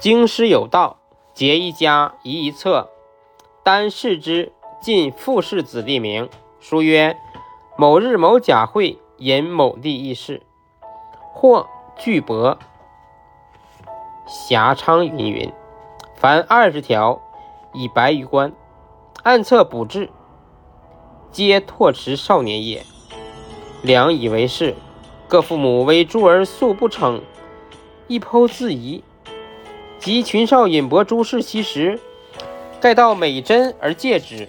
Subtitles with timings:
[0.00, 0.98] 经师有道，
[1.34, 2.88] 结一家，宜一策。
[3.64, 6.28] 单视之，尽傅氏子弟名。
[6.60, 7.16] 书曰：
[7.76, 10.42] 某日某甲会引某地议事，
[11.32, 11.66] 或
[11.96, 12.58] 巨帛，
[14.28, 15.52] 狭昌云云，
[16.14, 17.20] 凡二十条，
[17.72, 18.52] 以白于官。
[19.24, 20.10] 暗测补志，
[21.32, 22.84] 皆拓持少年也。
[23.82, 24.76] 良以为是。
[25.26, 27.20] 各父母为诸儿素不成，
[28.06, 29.04] 一剖自疑。
[29.98, 31.98] 及群少引博诸事其实，
[32.80, 34.48] 盖道美珍而戒之。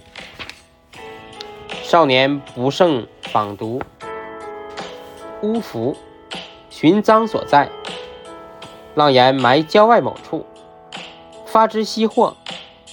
[1.82, 3.82] 少年不胜访读，
[5.42, 5.96] 乌服
[6.70, 7.68] 寻赃所在。
[8.94, 10.46] 浪言埋郊外某处，
[11.46, 12.36] 发之西获。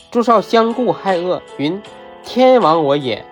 [0.10, 1.82] 诸少相顾害恶，云
[2.24, 3.26] 天亡我也，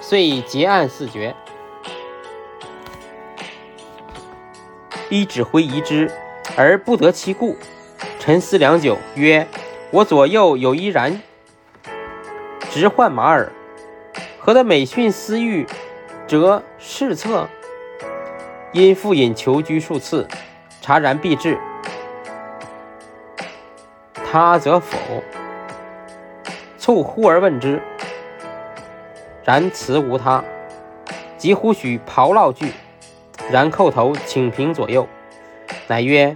[0.00, 1.34] 遂结案四绝。
[5.10, 6.10] 一指挥疑之，
[6.56, 7.56] 而不得其故。
[8.18, 9.46] 沉思良久，曰
[9.90, 11.20] ：“我左右有一然，
[12.70, 13.50] 直唤马耳。
[14.38, 15.66] 何得美训私欲，
[16.26, 17.48] 则试策？
[18.72, 20.26] 因复引求居数次，
[20.80, 21.58] 察然必至。
[24.30, 24.98] 他则否。
[26.78, 27.80] 促呼而问之，
[29.44, 30.42] 然辞无他。
[31.38, 32.72] 即呼许袍烙具。”
[33.50, 35.06] 然叩头请平左右，
[35.88, 36.34] 乃曰：“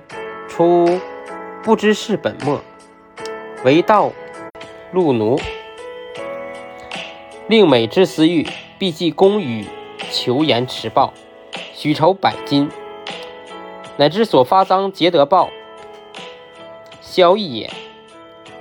[0.48, 1.00] 出
[1.66, 2.60] 不知是本末，
[3.64, 4.12] 为道
[4.92, 5.36] 路奴，
[7.48, 8.46] 令美之私欲，
[8.78, 9.66] 必计公与
[10.12, 11.12] 求言持报，
[11.74, 12.70] 许酬百金，
[13.96, 15.50] 乃知所发赃皆得报，
[17.00, 17.68] 萧逸也。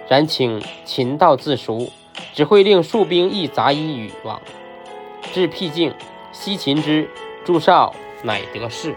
[0.09, 1.91] 然请秦道自赎，
[2.33, 4.41] 只会令数兵亦杂衣与往，
[5.31, 5.93] 至僻静，
[6.31, 7.07] 西秦之
[7.43, 8.95] 诸少。”乃得势。